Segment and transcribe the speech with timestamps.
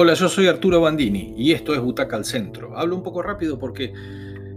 [0.00, 2.78] Hola, yo soy Arturo Bandini y esto es Butaca al Centro.
[2.78, 3.92] Hablo un poco rápido porque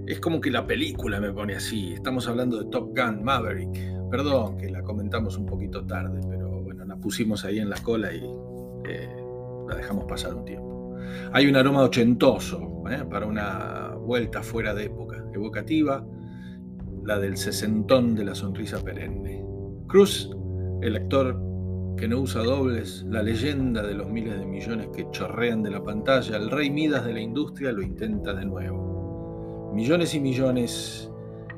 [0.06, 1.94] es como que la película me pone así.
[1.94, 3.76] Estamos hablando de Top Gun Maverick.
[4.12, 8.14] Perdón que la comentamos un poquito tarde, pero bueno, la pusimos ahí en la cola
[8.14, 8.24] y
[8.88, 9.10] eh,
[9.68, 10.96] la dejamos pasar un tiempo.
[11.34, 13.04] Hay un aroma ochentoso ¿eh?
[13.10, 16.06] para una vuelta fuera de época, evocativa,
[17.04, 19.44] la del sesentón de la sonrisa perenne.
[19.88, 20.30] Cruz,
[20.84, 21.51] el actor
[22.02, 25.84] que no usa dobles, la leyenda de los miles de millones que chorrean de la
[25.84, 29.72] pantalla, el rey Midas de la industria lo intenta de nuevo.
[29.76, 31.12] Millones y millones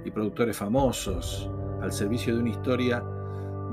[0.03, 1.49] y productores famosos
[1.81, 3.01] al servicio de una historia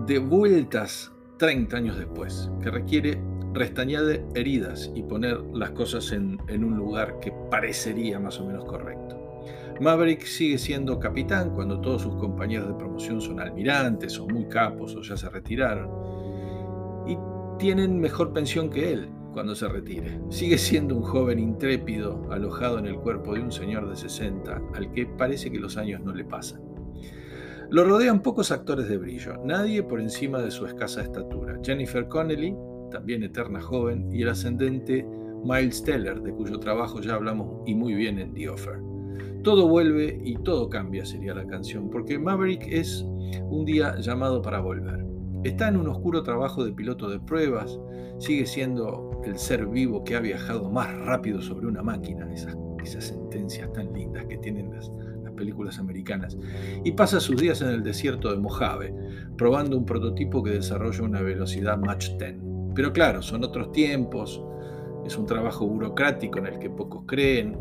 [0.06, 3.20] de vueltas 30 años después, que requiere
[3.52, 4.04] restañar
[4.36, 9.42] heridas y poner las cosas en, en un lugar que parecería más o menos correcto.
[9.80, 14.94] Maverick sigue siendo capitán cuando todos sus compañeros de promoción son almirantes o muy capos
[14.94, 16.29] o ya se retiraron
[17.60, 20.18] tienen mejor pensión que él cuando se retire.
[20.30, 24.90] Sigue siendo un joven intrépido alojado en el cuerpo de un señor de 60 al
[24.92, 26.62] que parece que los años no le pasan.
[27.68, 31.60] Lo rodean pocos actores de brillo, nadie por encima de su escasa estatura.
[31.62, 32.56] Jennifer Connelly,
[32.90, 35.06] también eterna joven, y el ascendente
[35.44, 38.80] Miles Teller, de cuyo trabajo ya hablamos y muy bien en The Offer.
[39.44, 43.04] Todo vuelve y todo cambia, sería la canción, porque Maverick es
[43.50, 45.09] un día llamado para volver.
[45.44, 47.80] Está en un oscuro trabajo de piloto de pruebas,
[48.18, 53.04] sigue siendo el ser vivo que ha viajado más rápido sobre una máquina, esas, esas
[53.04, 54.90] sentencias tan lindas que tienen las,
[55.24, 56.36] las películas americanas,
[56.84, 58.94] y pasa sus días en el desierto de Mojave,
[59.38, 62.36] probando un prototipo que desarrolla una velocidad Mach 10.
[62.74, 64.42] Pero claro, son otros tiempos,
[65.06, 67.56] es un trabajo burocrático en el que pocos creen,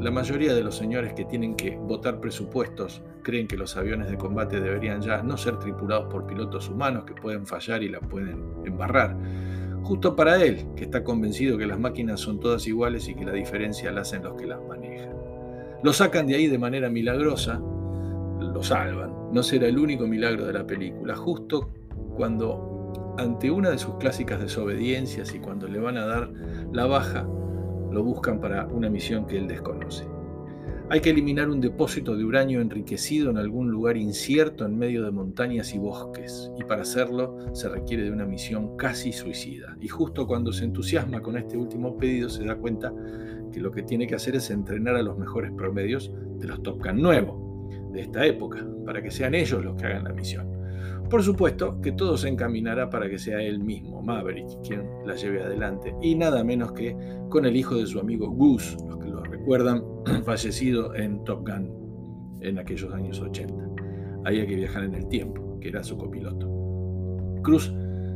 [0.00, 4.16] la mayoría de los señores que tienen que votar presupuestos creen que los aviones de
[4.16, 8.44] combate deberían ya no ser tripulados por pilotos humanos que pueden fallar y la pueden
[8.64, 9.16] embarrar.
[9.82, 13.32] Justo para él, que está convencido que las máquinas son todas iguales y que la
[13.32, 15.16] diferencia la hacen los que las manejan.
[15.82, 19.32] Lo sacan de ahí de manera milagrosa, lo salvan.
[19.32, 21.16] No será el único milagro de la película.
[21.16, 21.70] Justo
[22.16, 26.30] cuando, ante una de sus clásicas desobediencias y cuando le van a dar
[26.72, 27.26] la baja,
[27.90, 30.13] lo buscan para una misión que él desconoce.
[30.90, 35.10] Hay que eliminar un depósito de uranio enriquecido en algún lugar incierto en medio de
[35.10, 39.78] montañas y bosques, y para hacerlo se requiere de una misión casi suicida.
[39.80, 42.92] Y justo cuando se entusiasma con este último pedido se da cuenta
[43.50, 46.84] que lo que tiene que hacer es entrenar a los mejores promedios de los Top
[46.84, 50.52] Gun nuevos de esta época, para que sean ellos los que hagan la misión.
[51.08, 55.42] Por supuesto que todo se encaminará para que sea él mismo, Maverick, quien la lleve
[55.42, 56.94] adelante, y nada menos que
[57.30, 59.84] con el hijo de su amigo Goose, los que lo recuerdan,
[60.24, 63.54] fallecido en Top Gun en aquellos años 80.
[64.24, 66.50] Había que viajar en el tiempo, que era su copiloto.
[67.42, 67.70] Cruz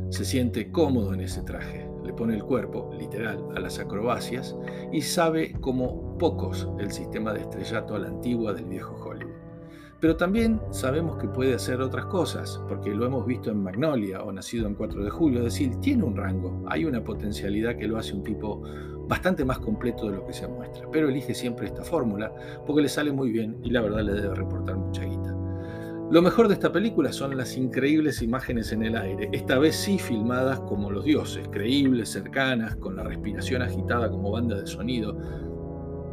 [0.09, 4.55] se siente cómodo en ese traje, le pone el cuerpo, literal, a las acrobacias
[4.91, 9.35] y sabe como pocos el sistema de estrellato a la antigua del viejo Hollywood.
[9.99, 14.31] Pero también sabemos que puede hacer otras cosas, porque lo hemos visto en Magnolia o
[14.31, 17.99] Nacido en 4 de julio, es decir, tiene un rango, hay una potencialidad que lo
[17.99, 18.63] hace un tipo
[19.09, 22.31] bastante más completo de lo que se muestra, pero elige siempre esta fórmula
[22.65, 25.35] porque le sale muy bien y la verdad le debe reportar mucha guita.
[26.11, 29.97] Lo mejor de esta película son las increíbles imágenes en el aire, esta vez sí
[29.97, 35.17] filmadas como los dioses, creíbles, cercanas, con la respiración agitada como banda de sonido.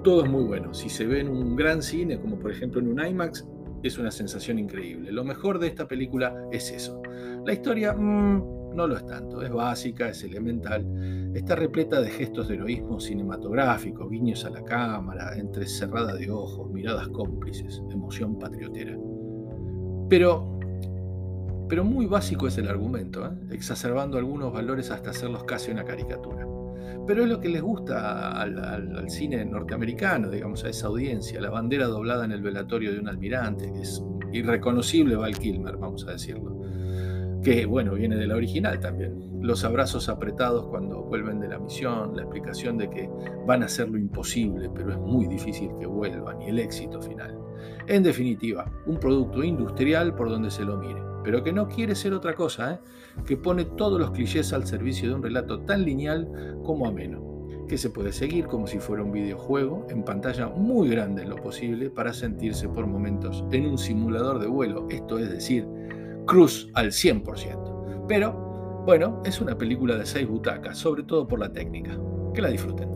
[0.03, 0.73] Todo es muy bueno.
[0.73, 3.47] Si se ve en un gran cine, como por ejemplo en un IMAX,
[3.83, 5.13] es una sensación increíble.
[5.13, 7.03] Lo mejor de esta película es eso.
[7.45, 12.49] La historia mm, no lo es tanto, es básica, es elemental, está repleta de gestos
[12.49, 18.97] de heroísmo cinematográfico, guiños a la cámara, entrecerrada de ojos, miradas cómplices, emoción patriotera.
[20.09, 20.59] Pero,
[21.69, 23.31] pero muy básico es el argumento, ¿eh?
[23.51, 26.47] exacerbando algunos valores hasta hacerlos casi una caricatura.
[27.07, 31.87] Pero es lo que les gusta al, cine norteamericano, digamos, a esa audiencia, la bandera
[31.87, 36.61] doblada en el velatorio de un almirante, que es irreconocible Val Kilmer, vamos a decirlo.
[37.47, 39.15] Que, bueno, viene de la original también.
[39.41, 43.09] Los abrazos apretados cuando vuelven de la misión, la explicación de que
[43.47, 47.39] van a hacer lo imposible, pero es muy difícil que vuelvan, y el éxito final.
[47.87, 52.15] En definitiva, un producto industrial por donde se lo mire pero que no quiere ser
[52.15, 52.79] otra cosa, ¿eh?
[53.27, 56.29] que pone todos los clichés al servicio de un relato tan lineal
[56.65, 61.23] como ameno, que se puede seguir como si fuera un videojuego en pantalla muy grande
[61.23, 65.67] en lo posible para sentirse por momentos en un simulador de vuelo, esto es decir,
[66.27, 68.07] cruz al 100%.
[68.09, 71.99] Pero, bueno, es una película de seis butacas, sobre todo por la técnica.
[72.35, 72.96] Que la disfruten.